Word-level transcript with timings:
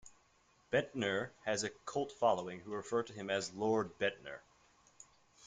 Bendtner 0.73 1.29
has 1.45 1.61
a 1.63 1.69
cult 1.69 2.11
following 2.13 2.61
who 2.61 2.71
refer 2.71 3.03
to 3.03 3.13
him 3.13 3.29
as 3.29 3.53
"Lord 3.53 3.99
Bendtner". 3.99 4.39